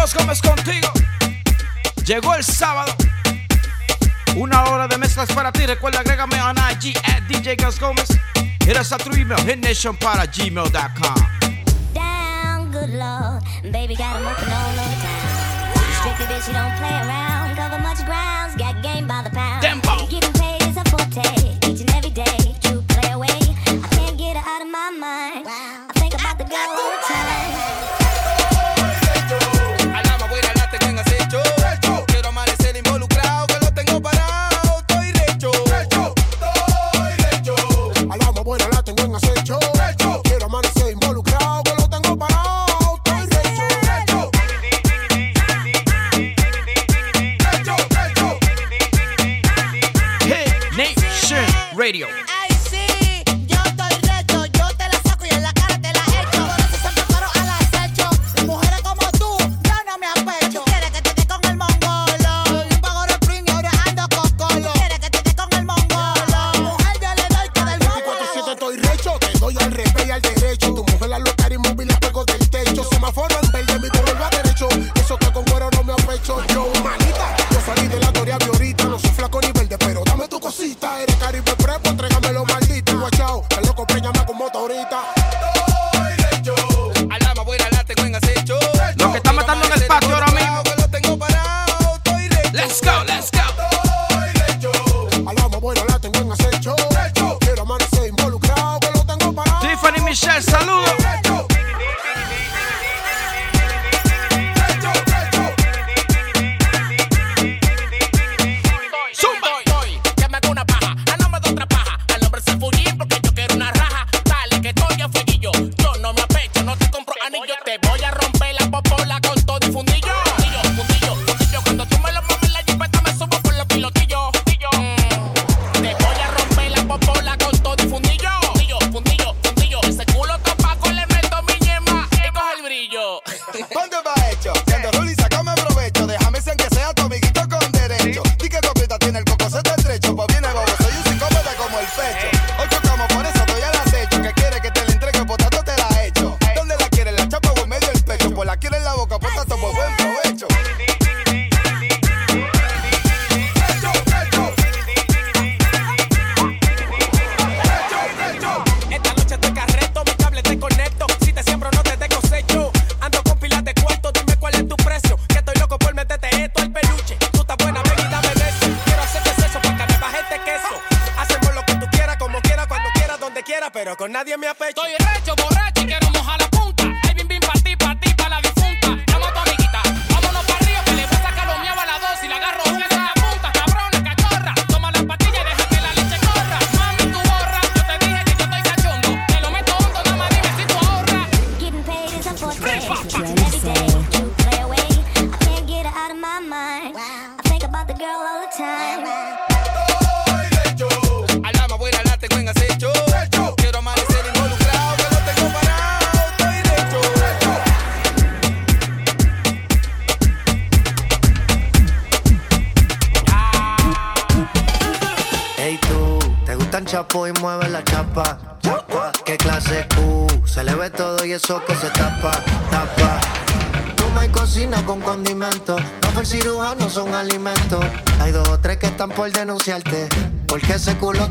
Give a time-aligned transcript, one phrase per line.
[0.00, 0.88] Ross Gómez contigo.
[2.06, 2.94] Llegó el sábado.
[4.34, 5.66] Una hora de mezclas para ti.
[5.66, 8.08] Recuerda, agrégame a IG at DJ Gus Gómez.
[8.64, 11.14] Hit us up email, hitnation para gmail.com.
[11.92, 13.44] Down, good lord.
[13.70, 15.50] Baby, got him open all over town.
[16.00, 17.54] Strictly bitch, you don't play around.
[17.56, 18.56] Cover much grounds.
[18.56, 19.60] Got game by the pound.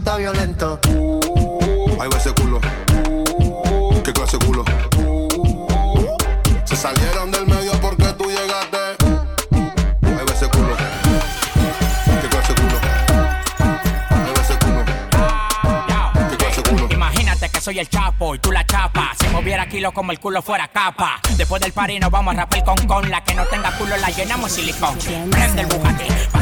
[0.10, 0.80] está violento.
[2.00, 2.60] Ahí va ese culo.
[4.04, 4.66] ¿Qué clase culo?
[6.66, 8.78] Se salieron del medio porque tú llegaste.
[10.02, 10.76] Ahí va ese culo.
[12.22, 12.78] ¿Qué clase culo?
[14.10, 14.84] Ahí va ese culo.
[16.30, 16.88] ¿Qué clase culo?
[16.90, 19.12] Imagínate que soy el chapo y tú la chapa.
[19.22, 21.20] Si moviera kilo como el culo fuera capa.
[21.38, 23.10] Después del party nos vamos a rapar con con.
[23.12, 24.98] La que no tenga culo la llenamos silicón.
[25.30, 26.39] Prende el bujate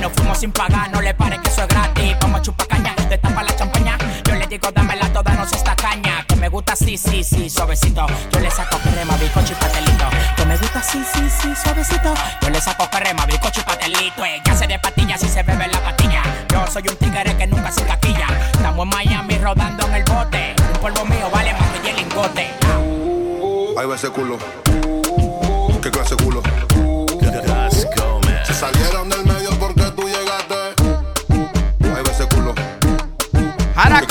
[0.00, 2.16] nos fuimos sin pagar, no le pare que eso es gratis.
[2.22, 3.98] Vamos a chupar caña, te tapa la champaña.
[4.24, 6.24] Yo le digo, dámela toda, no se esta caña.
[6.26, 8.06] Que me gusta sí, sí, sí, suavecito.
[8.32, 10.04] Yo le saco crema, bizcocho y pastelito.
[10.36, 12.14] Que me gusta sí, sí, sí, suavecito.
[12.40, 14.24] Yo le saco crema, bizcocho y pastelito.
[14.24, 16.22] Ella eh, se de patillas y se bebe la patilla.
[16.50, 18.26] Yo soy un tigre que nunca se taquilla.
[18.54, 20.54] Estamos en Miami rodando en el bote.
[20.72, 22.50] Un polvo mío vale más que el lingote.
[23.78, 24.38] Ahí va ese culo.
[33.82, 34.09] Caraca,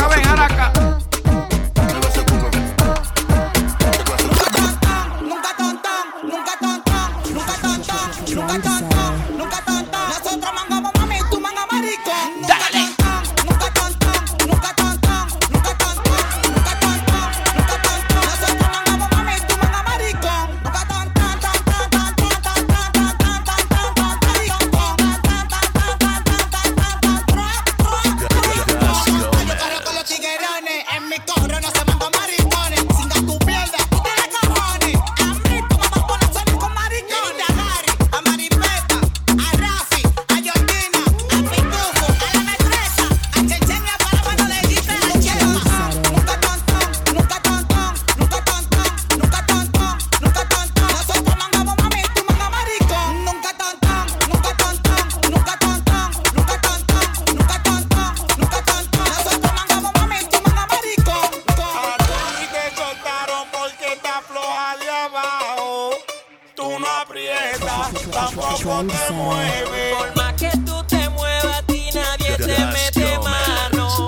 [68.88, 74.08] te por más que tú te muevas, a ti nadie te mete mano.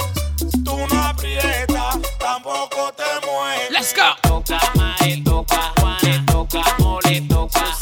[0.64, 3.72] Tú no aprietas, tampoco te mueves.
[3.72, 4.16] Let's go.
[4.22, 4.60] Toca,
[5.24, 5.74] toca,
[6.26, 6.64] toca,
[7.28, 7.81] toca.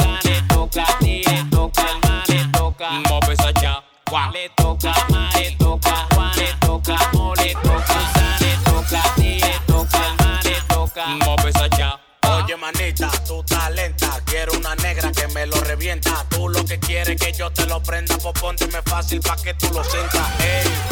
[16.70, 20.40] que quieres que yo te lo prenda, pues pónteme fácil pa' que tú lo sientas.
[20.40, 20.89] Ey.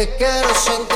[0.00, 0.89] te quiero sentir.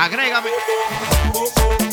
[0.00, 1.87] Agrégame.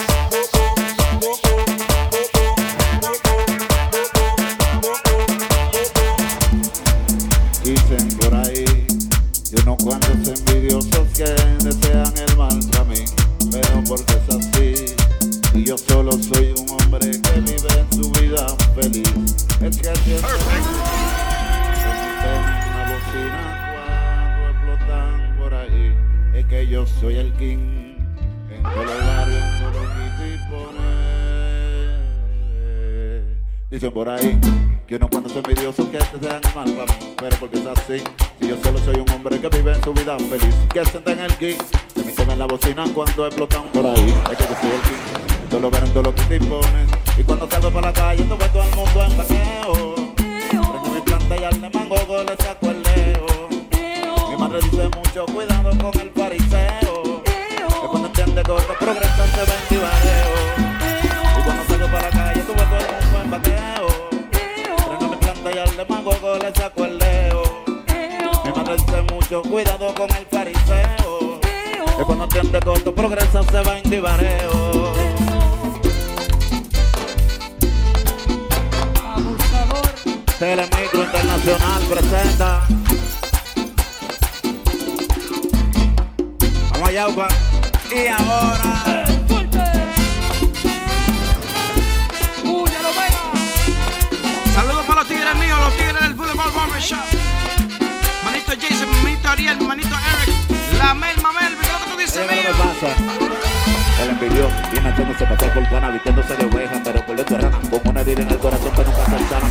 [43.15, 43.64] explotando, explotando.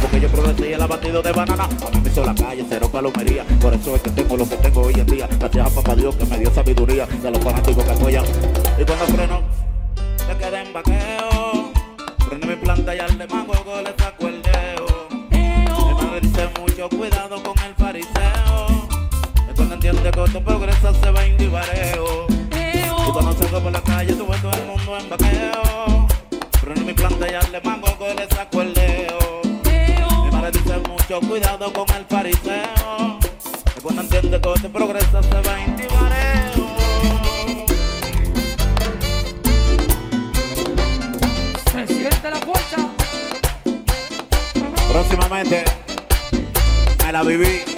[0.01, 1.65] porque yo progresé el abatido de banana.
[1.65, 3.45] A mí me hizo la calle, cero palomería.
[3.61, 5.29] Por eso es que tengo lo que tengo hoy en día.
[5.39, 8.25] Gracias a papá Dios que me dio sabiduría de los fanáticos que apoyan.
[8.79, 9.43] Y cuando freno,
[10.17, 11.73] se quedé en vaqueo.
[12.29, 15.09] Prende mi planta y al de mango le saco el dedo.
[15.31, 18.89] Mi madre dice mucho cuidado con el fariseo.
[19.49, 22.27] Es cuando entiende que otro progresa se va indivareo.
[22.51, 26.07] Y cuando salgo por la calle, tuve todo el mundo en vaqueo.
[26.61, 27.87] Prende mi planta y al de mango
[28.17, 28.84] le saco el dedo
[31.15, 33.19] mucho cuidado con el fariseo.
[33.75, 36.67] Que cuando entiende todo este progreso se va a intimareo.
[41.73, 42.89] Presidente la puerta.
[44.93, 45.65] Próximamente,
[47.05, 47.74] me la viví.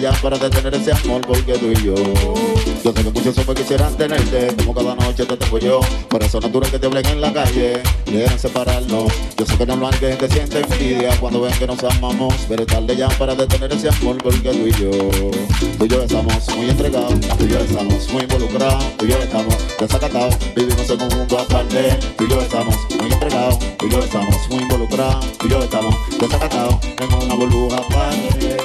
[0.00, 3.96] Ya para detener ese amor Porque tú y yo Yo sé que muchos hombres quisieran
[3.96, 7.20] tenerte Como cada noche te tengo yo Por eso es natural que te hablen en
[7.20, 11.52] la calle Quieren separarnos Yo sé que no normal que te siente envidia Cuando ven
[11.54, 14.90] que nos amamos Pero tarde ya para detener ese amor Porque tú y yo
[15.78, 19.18] Tú y yo estamos muy entregados Tú y yo estamos muy involucrados Tú y yo
[19.18, 23.90] estamos desacatados Vivimos en un mundo aparte Tú y yo estamos muy entregados Tú y
[23.90, 28.63] yo estamos muy involucrados Tú y yo estamos desacatados En una burbuja aparte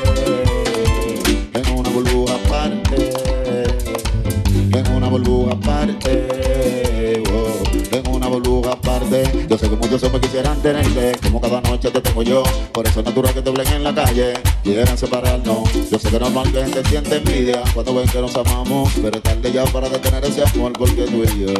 [9.50, 12.44] Yo sé que muchos hombres quisieran tenerte Como cada noche te tengo yo.
[12.72, 15.74] Por eso es natural que te hablen en la calle Quieren separarnos.
[15.90, 19.24] Yo sé que normal que gente siente envidia Cuando ven que nos amamos Pero es
[19.24, 21.54] tarde ya para detener ese amor Porque tú y yo.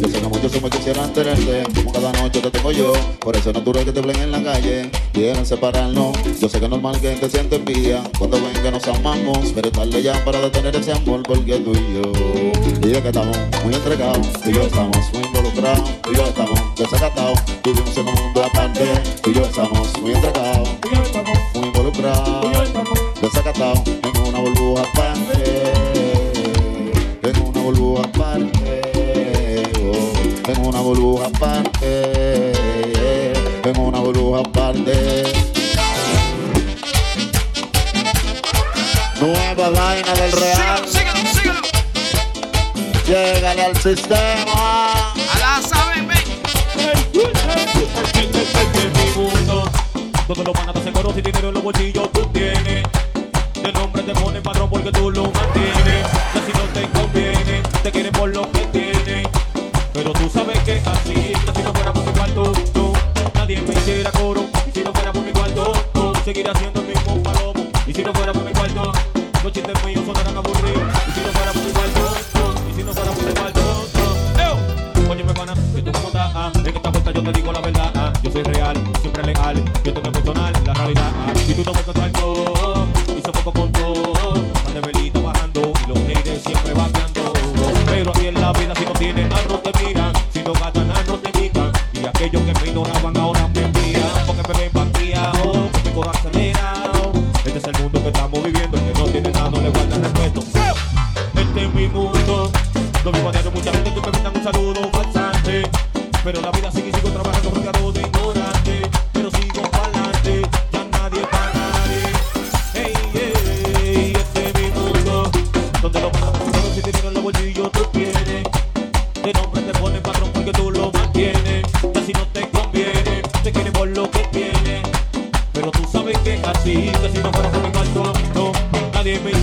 [0.00, 2.92] Yo sé que muchos hombres quisieran tenerte Como cada noche te tengo yo.
[3.18, 6.16] Por eso es natural que te hablen en la calle Quieren separarnos.
[6.40, 8.02] Yo sé que es normal que gente siente envidia.
[8.18, 11.94] Cuando ven que nos amamos Pero tarde ya para detener ese amor Porque tú y
[11.94, 12.88] yo.
[12.88, 14.32] Y es que estamos muy entregados.
[14.42, 16.02] Tú y yo estamos muy involucrados.
[16.02, 17.38] Tú y yo estamos desacatados.
[17.64, 18.86] Vivimos en un mundo aparte.
[19.22, 20.68] Tú y yo estamos muy entregados.
[20.80, 22.40] Tú y yo estamos muy involucrados.
[22.40, 25.72] Tú y yo estamos desacatados En una burbuja aparte.
[27.22, 29.62] En una burbuja aparte.
[29.82, 32.27] Oh, En una burbuja aparte
[33.68, 35.24] En una burbuja aparte
[39.20, 41.60] Nueva vaina del real Síguelo, síguelo.
[43.06, 46.08] Llegale al sistema A la saben.
[50.26, 52.84] Todos los manas se conocen, dinero en los bolsillos tú tienes.
[53.62, 56.06] De nombre te ponen patrón porque tú lo mantienes.
[56.34, 58.67] Y así no te conviene, te quieren por lo que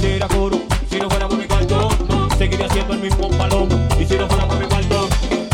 [0.05, 0.27] hiciera
[0.89, 1.89] si no fuera por mi cuarto,
[2.37, 3.87] seguiría siendo el mismo palomo.
[3.99, 5.09] Y si no fuera por mi cuarto,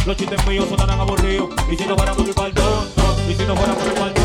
[0.06, 1.50] los chistes míos son tan aburridos.
[1.72, 2.88] Y si no fuera por mi cuarto,
[3.30, 4.22] y si no fuera por mi cuarto.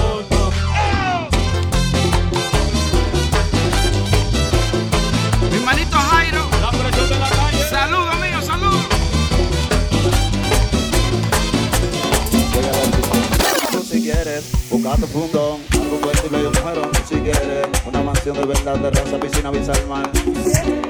[14.71, 16.91] Buscando fundón algo fuerte y bello mujerón.
[17.09, 20.11] Si quieres, una mansión de verdad, de raza, piscina, visa al mar.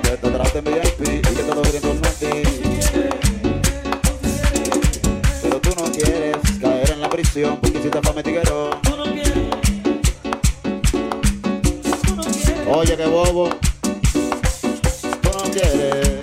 [0.02, 2.26] Que te traten VIP y que todo torno a ti.
[5.42, 8.70] Pero tú no quieres caer en la prisión porque hiciste fama y tiguero.
[12.68, 13.50] Oye, que bobo.
[15.22, 16.20] Tú no quieres,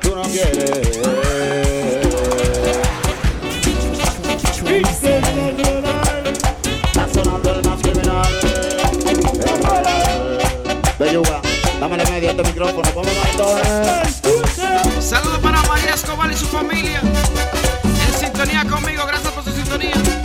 [0.00, 0.95] tú no quieres.
[15.00, 17.00] Saludos para María Escobar y su familia.
[17.02, 20.15] En sintonía conmigo, gracias por su sintonía.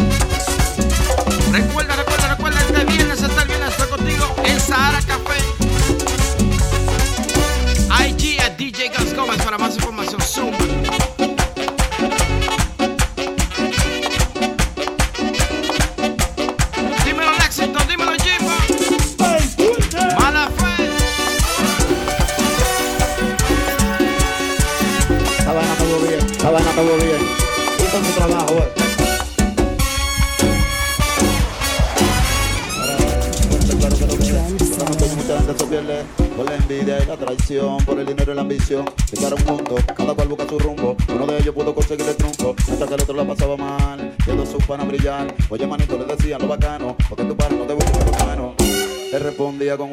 [38.51, 38.85] El dinero y la ambición.
[39.09, 40.95] Se quedaron juntos, cada cual busca su rumbo.
[41.13, 44.45] Uno de ellos pudo conseguir el trunco, mientras que el otro la pasaba mal, viendo
[44.45, 45.33] su pana brillar.
[45.49, 45.97] Oye, manito,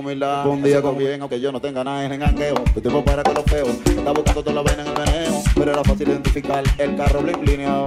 [0.09, 2.55] humildad, respondía con bien, aunque yo no tenga nada en el jangueo.
[2.75, 5.43] Tu tiempo para con los feos, está buscando toda la vaina en el meneo.
[5.55, 7.85] Pero era fácil identificar el carro bling blineado.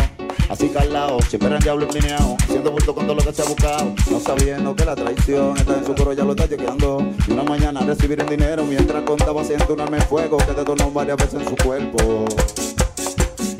[0.49, 2.35] Así calado, siempre era el diablo blineado.
[2.43, 3.93] Haciendo bulto con todo lo que se ha buscado.
[4.11, 7.03] No sabiendo que la traición está en su coro, ya lo está chequeando.
[7.27, 10.91] Y una mañana recibir el dinero mientras contaba haciendo un arma de fuego que detonó
[10.91, 12.25] varias veces en su cuerpo.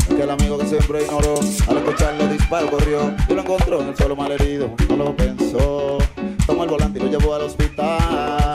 [0.08, 1.36] Que el amigo que siempre ignoró,
[1.68, 4.70] al escuchar los disparos corrió y lo encontró en el suelo malherido.
[4.90, 5.98] No lo pensó,
[6.46, 8.51] tomó el volante y lo llevó al hospital.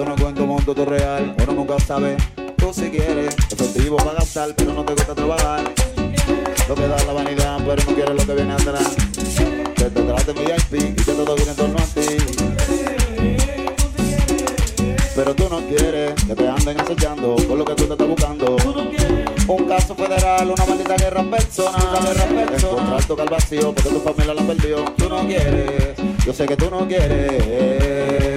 [0.00, 2.16] Eso no cuento monto todo real, uno nunca sabe.
[2.56, 5.60] Tú si quieres, efectivo para gastar, pero no te gusta trabajar.
[6.66, 8.96] Lo que da la vanidad, pero no quieres lo que viene atrás.
[9.76, 12.16] Que te trate VIP y que todo viene en torno a ti.
[15.14, 18.56] Pero tú no quieres que te anden acechando por lo que tú te estás buscando.
[19.48, 22.06] Un caso federal, una maldita guerra personal.
[22.06, 23.02] Guerra personal.
[23.02, 24.82] Encontrar el vacío porque tu familia la perdió.
[24.96, 28.29] Tú no quieres, yo sé que tú no quieres.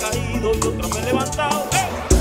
[0.00, 1.68] Caído y otras me he levantado.
[1.72, 2.15] ¡Eh!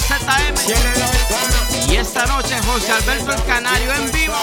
[0.00, 1.90] ZM.
[1.90, 4.34] Y esta noche José Alberto el Canario en vivo.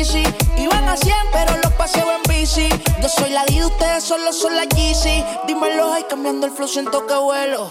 [0.00, 2.70] Iban a 100, pero los paseo en bici.
[3.02, 5.46] Yo soy la D, ustedes solo son la GC.
[5.46, 7.68] Dímelo, ay, cambiando el flow, siento que vuelo.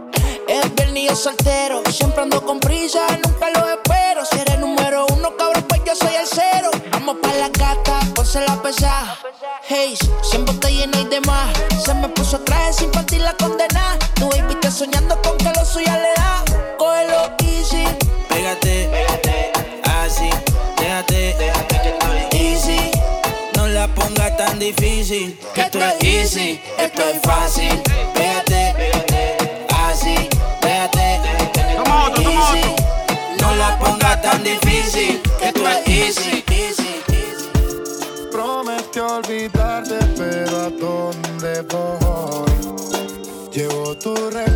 [0.48, 1.82] es viernes soltero.
[1.92, 4.24] Siempre ando con prisa, nunca lo espero.
[4.24, 6.70] Si eres número uno, cabrón, pues yo soy el cero.
[6.92, 9.18] Vamos pa' la gata, ponse la pesada.
[9.68, 11.54] Hey, siempre te llena y demás.
[11.84, 13.98] Se me puso traje sin partir la condena.
[14.14, 16.35] Tu baby está soñando con que lo suya le da.
[24.74, 27.70] Que esto es easy, esto es fácil.
[28.14, 29.36] Pégate, pégate,
[29.70, 30.28] así,
[30.60, 31.20] pégate.
[31.76, 32.74] Toma otro, toma otro.
[33.40, 35.22] No la pongas tan difícil.
[35.38, 38.28] Que esto es easy, easy, easy.
[38.32, 42.50] Prometió olvidarte, pero ¿a dónde voy?
[43.52, 44.55] Llevo tu recuerdo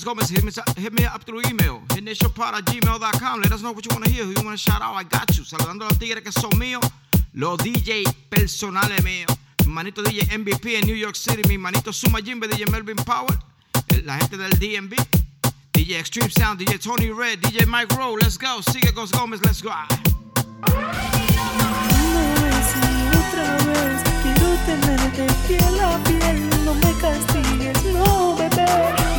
[0.00, 1.82] Gomez, hit me, hit me up through email.
[1.90, 3.42] Initialpod at gmail.com.
[3.42, 4.94] Let us know what you want to hear, who you want to shout out.
[4.94, 5.44] I got you.
[5.44, 6.80] Saludando a los tigres que son míos,
[7.34, 9.30] los DJ personales míos.
[9.66, 11.42] Mi manito DJ MVP en New York City.
[11.46, 13.38] Mi manito Suma Jimbe, DJ Melvin Power.
[14.04, 14.96] La gente del DMV.
[15.74, 18.16] DJ Extreme Sound, DJ Tony Red, DJ Mike Rowe.
[18.16, 18.62] Let's go.
[18.62, 19.72] Sigue Gos Gómez, let's go.
[24.64, 29.11] Tenerte a piel, no me castigues, no bebé.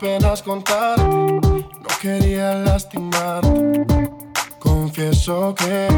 [0.00, 3.84] Apenas contarte, no quería lastimarte.
[4.58, 5.88] Confieso que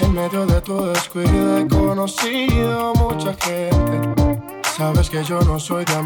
[0.00, 3.94] en medio de tu descuido he conocido mucha gente.
[4.76, 5.99] Sabes que yo no soy de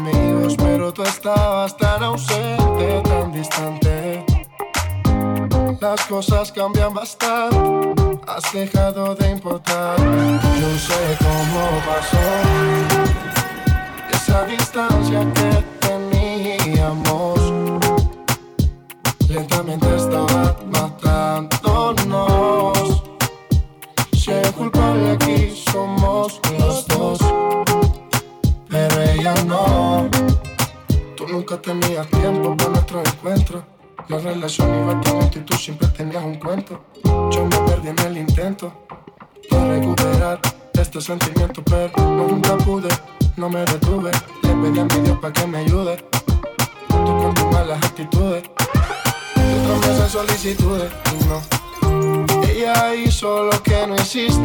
[52.49, 54.41] Ella hizo lo que no hiciste.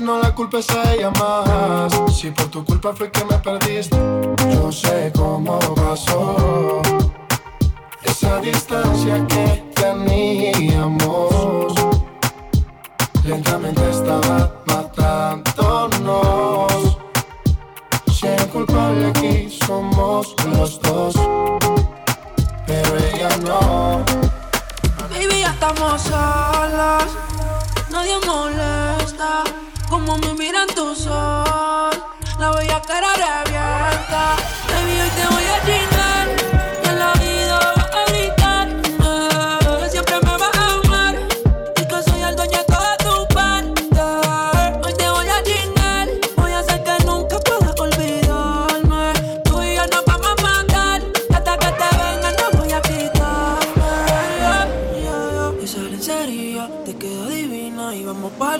[0.00, 1.92] No la culpes a ella más.
[2.14, 3.96] Si por tu culpa fue que me perdiste,
[4.52, 6.82] yo sé cómo pasó.
[8.02, 11.74] Esa distancia que teníamos
[13.24, 16.98] lentamente estaba matándonos.
[18.12, 21.14] Si el culpable aquí somos los dos,
[22.66, 24.15] pero ella no.
[25.68, 27.06] Estamos solas.
[27.90, 29.42] Nadie molesta.
[29.88, 31.98] Como me miran tus ojos.
[32.38, 34.36] La bella cara revienta.
[34.68, 36.15] Baby, hoy te voy a chingar.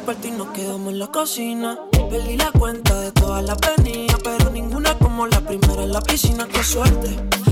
[0.07, 1.79] Party, nos quedamos en la cocina.
[2.09, 6.47] Perdí la cuenta de todas las venidas, pero ninguna como la primera en la piscina.
[6.47, 7.11] Qué suerte,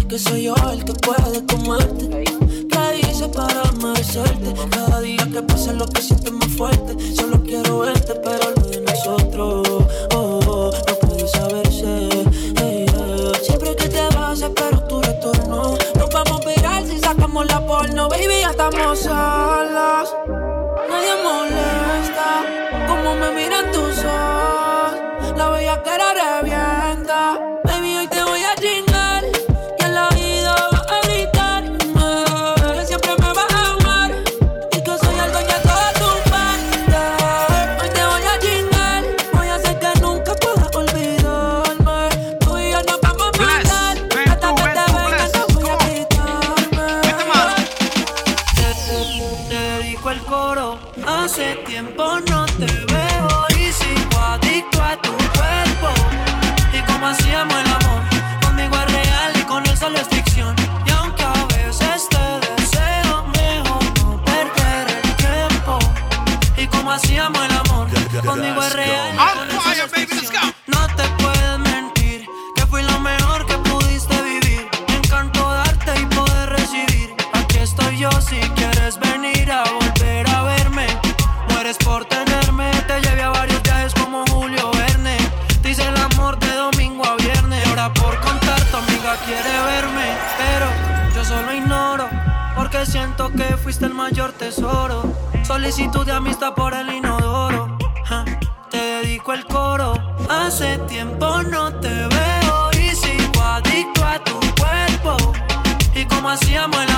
[0.08, 2.24] que soy yo el que puede comerte.
[2.70, 4.54] ¿Qué hice para merecerte?
[4.70, 6.96] Cada día que pasa lo que siento más fuerte.
[7.16, 9.68] Solo quiero verte, pero lo de nosotros
[10.14, 12.08] oh, oh, no puede saberse.
[12.56, 13.34] Hey, yeah.
[13.42, 15.76] Siempre que te vas, espero tu retorno.
[15.98, 20.14] Nos vamos a virar si sacamos la porno, baby, ya estamos solas.
[20.88, 21.63] Nadie molesta
[22.86, 25.36] como me miran tus ojos.
[25.36, 26.63] La bella cara revienta.
[50.54, 55.88] Hace tiempo no te veo y sigo adicto a tu cuerpo.
[56.72, 58.02] Y como hacíamos el amor,
[58.40, 60.54] conmigo es real y con él solo es ficción.
[60.86, 65.78] Y aunque a veces te deseo, mejor no perder el tiempo.
[66.56, 67.88] Y como hacíamos el amor,
[68.24, 69.33] conmigo es real.
[93.36, 95.02] Que fuiste el mayor tesoro.
[95.44, 97.76] Solicitud de amistad por el inodoro.
[98.70, 99.94] Te dedico el coro.
[100.28, 105.16] Hace tiempo no te veo y sigo adicto a tu cuerpo.
[105.94, 106.93] Y como hacíamos el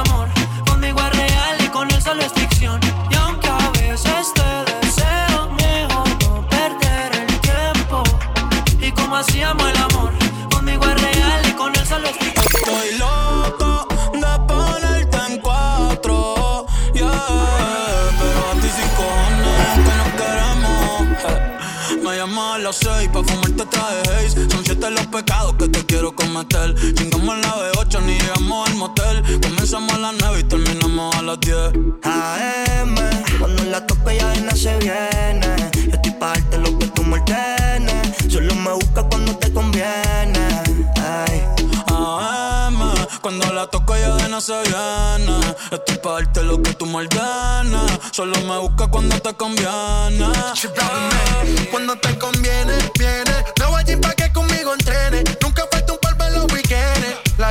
[26.45, 29.41] Chingamos la B8, ni llegamos al motel.
[29.41, 31.57] Comenzamos a las 9 y terminamos a las 10.
[32.03, 32.95] AM,
[33.39, 35.57] cuando la tope ya de nada se viene.
[35.73, 38.13] Yo estoy pa' darte lo que tú me ordenes.
[38.31, 40.63] Solo me busca cuando te conviene.
[40.97, 41.43] Ay.
[41.87, 45.41] AM, cuando la toco ya de nada se viene.
[45.73, 47.99] Estoy pa' darte lo que tú me ordenes.
[48.13, 50.27] Solo me busca cuando te conviene.
[50.27, 51.69] Ay.
[51.71, 53.33] Cuando te conviene, viene.
[53.59, 55.25] No voy allí pa' que conmigo entrene.
[55.41, 55.65] Nunca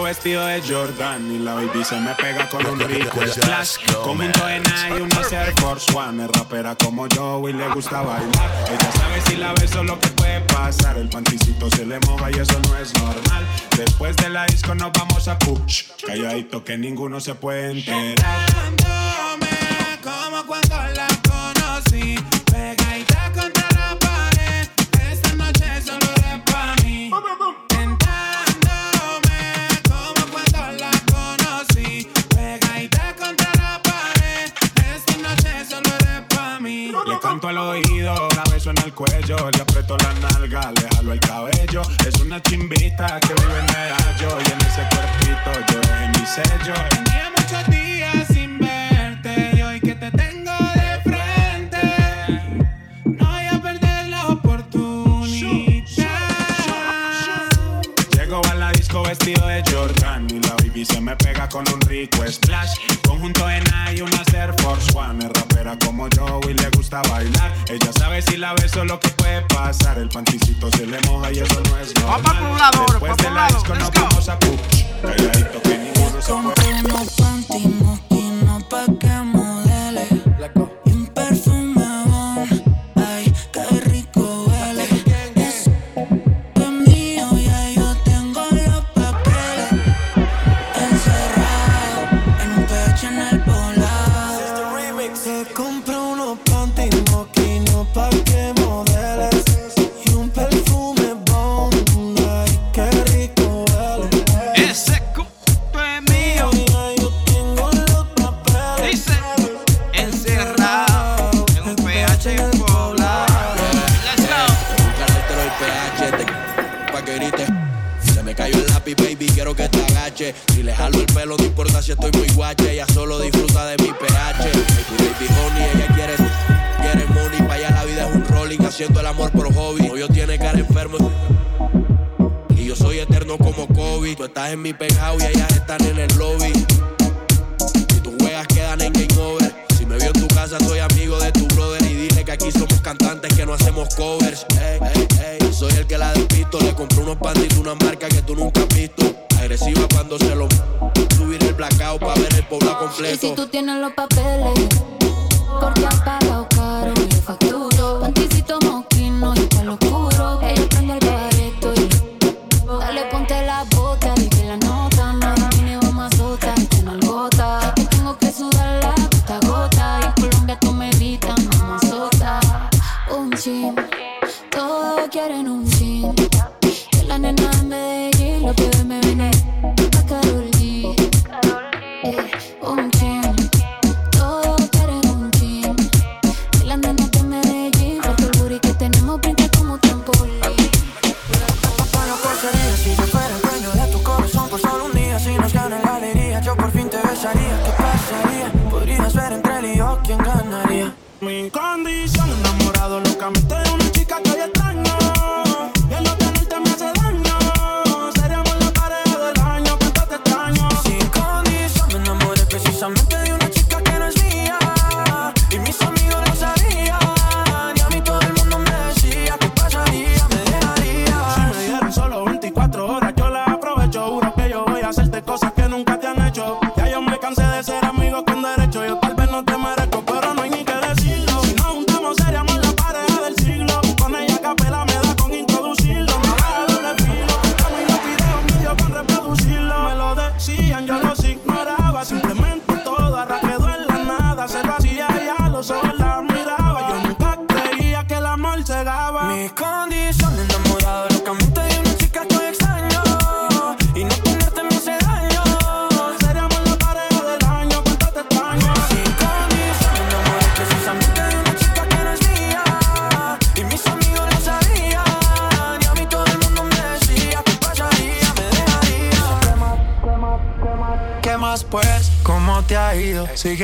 [0.00, 3.76] vestido de Jordan y la baby se me pega con un rico splash.
[4.02, 8.64] Como un Toena y un Air Force Es rapera como yo y le gusta bailar.
[8.68, 10.96] Ella sabe si la beso lo que puede pasar.
[10.96, 13.46] El panticito se le mova y eso no es normal.
[13.76, 15.88] Después de la disco nos vamos a push.
[16.06, 18.16] Calladito que ninguno se puede enterar.
[37.52, 41.82] el oído, la beso en el cuello, le aprieto la nalga, le jalo el cabello.
[42.06, 44.71] Es una chimbita que vive en el gallo y en el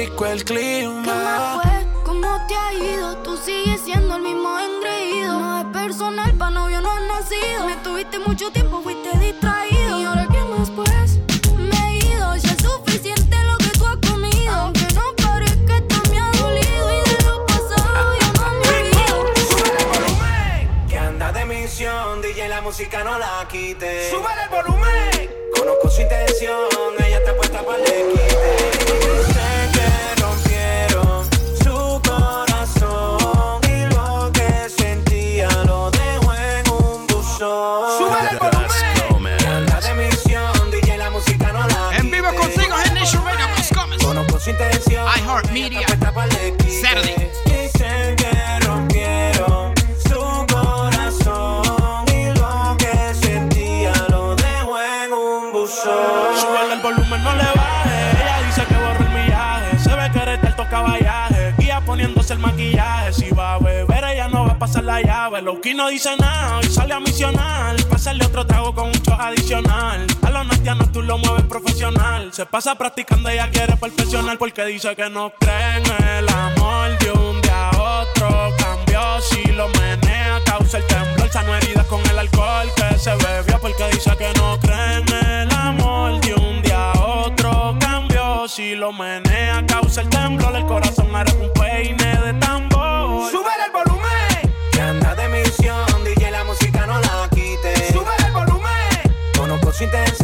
[0.00, 0.89] rico el clima.
[72.40, 76.98] Se pasa practicando, ella quiere perfeccionar porque dice que no cree en el amor.
[76.98, 81.28] De un día a otro cambió, si lo menea, causa el temblor.
[81.28, 85.52] Sano heridas con el alcohol que se bebió porque dice que no cree en el
[85.52, 86.18] amor.
[86.22, 90.56] De un día a otro cambió, si lo menea, causa el temblor.
[90.56, 93.30] El corazón hará un peine de tambor.
[93.30, 94.54] ¡Sube el volumen!
[94.72, 97.92] Que anda de misión, DJ, la música no la quite.
[97.92, 99.30] ¡Sube el volumen!
[99.36, 100.19] Conozco su intención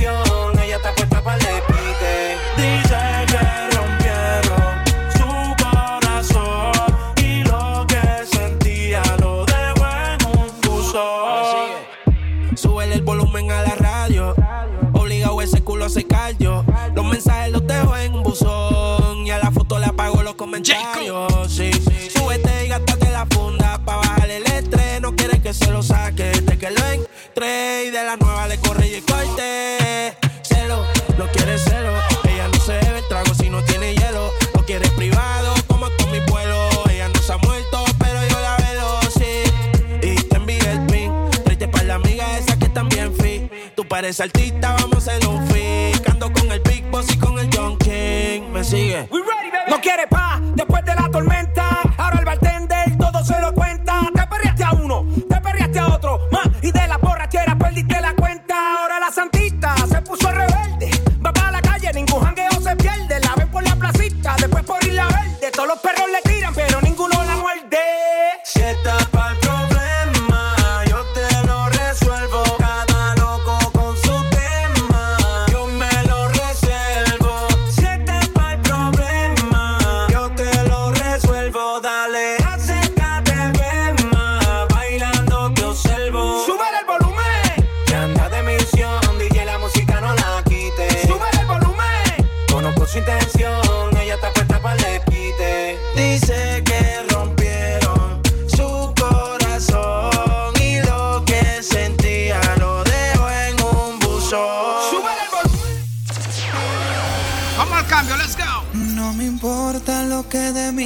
[27.86, 30.16] y de la nueva le corre y el corte.
[30.42, 30.84] Celo,
[31.18, 31.92] no quiere celo.
[32.24, 34.32] Ella no se bebe trago si no tiene hielo.
[34.54, 36.68] Lo quiere privado como con mi vuelo.
[36.90, 40.06] Ella no se ha muerto, pero yo la veo, sí.
[40.06, 41.12] Y te envié el pin.
[41.44, 43.48] Triste para la amiga esa que también fi.
[43.74, 45.92] Tú pareces artista, vamos a hacer un fi.
[46.10, 48.42] Ando con el Big Boss y con el John King.
[48.52, 49.08] Me sigue.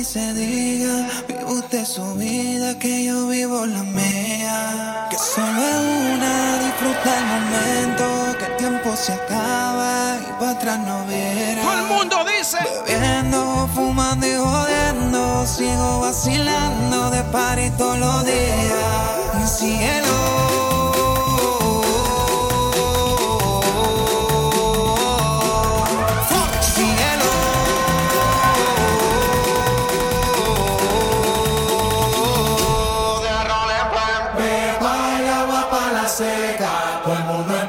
[0.00, 1.08] Mí se diga.
[1.28, 5.06] Vive usted su vida, que yo vivo la mía.
[5.10, 5.80] Que solo es
[6.14, 6.34] una,
[6.64, 8.04] disfruta el momento.
[8.38, 11.62] Que el tiempo se acaba y para atrás no viera.
[11.62, 12.58] Todo el mundo dice.
[12.86, 15.46] Bebiendo, fumando y jodiendo.
[15.46, 19.58] Sigo vacilando de party todos los días.
[19.58, 20.09] Cielo.
[36.10, 37.68] Seca, todo el mundo en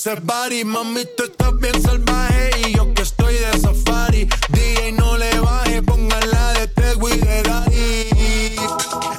[0.00, 0.64] Ese body.
[0.64, 2.50] Mami, tú estás bien salvaje.
[2.66, 4.28] Y yo que estoy de safari.
[4.48, 5.82] DJ, no le baje.
[5.82, 8.56] Póngala de Tego y de Daddy.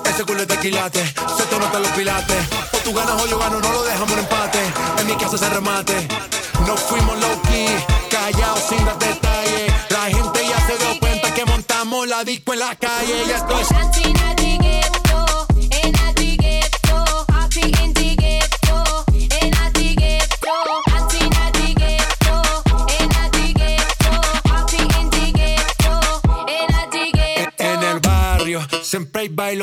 [0.09, 1.05] Ese culo es de quilate.
[1.37, 2.45] Se te los pilates.
[2.73, 3.59] O tú ganas o yo gano.
[3.59, 4.59] No lo dejamos en empate.
[4.97, 6.07] En mi casa se remate.
[6.65, 7.67] No fuimos low key.
[8.09, 9.71] Callados sin dar detalles.
[9.89, 13.23] La gente ya se dio cuenta que montamos la disco en la calle.
[13.27, 13.59] Y esto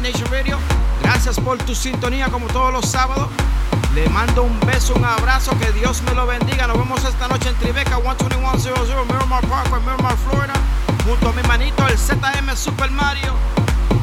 [0.00, 0.58] Nation Radio.
[1.02, 3.28] Gracias por tu sintonía como todos los sábados.
[3.94, 6.66] Le mando un beso, un abrazo, que Dios me lo bendiga.
[6.66, 10.54] Nos vemos esta noche en Tribeca, 12100 Miramar Parkway, Miramar, Florida.
[11.04, 13.34] Junto a mi manito, el ZM Super Mario.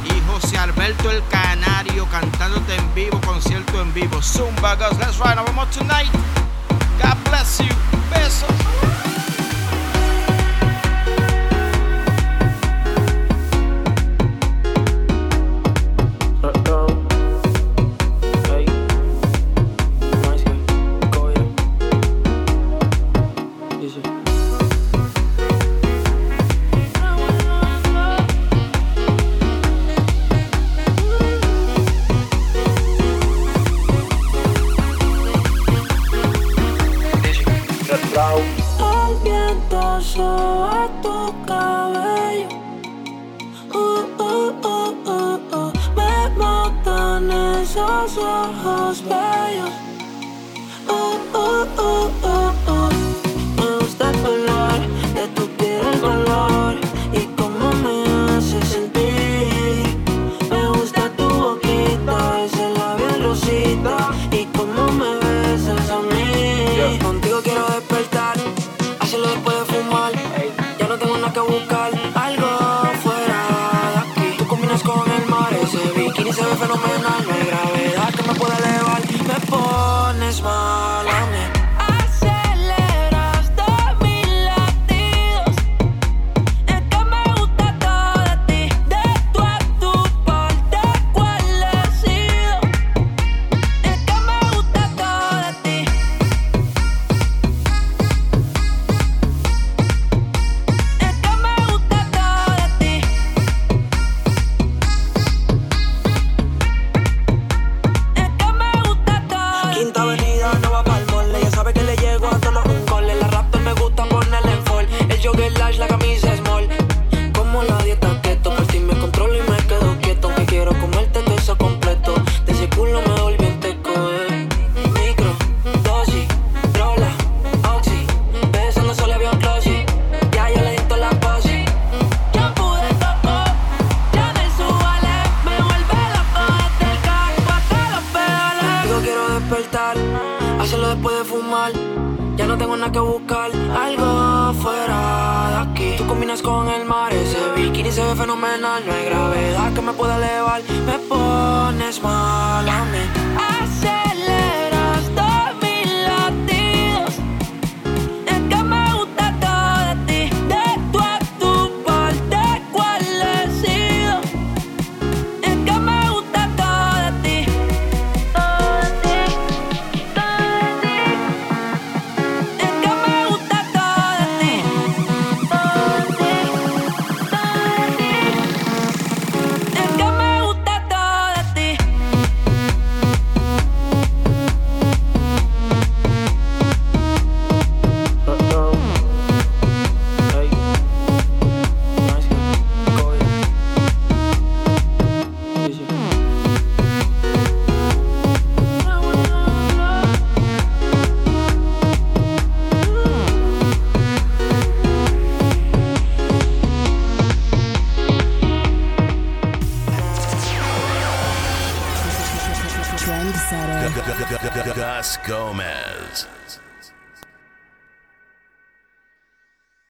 [0.06, 4.22] Y José Alberto el Canario cantándote en vivo, concierto en vivo.
[4.22, 5.36] Zumba, Gus, let's ride.
[5.36, 6.12] Nos vemos tonight.
[7.02, 7.76] God bless you.
[8.12, 9.19] Besos.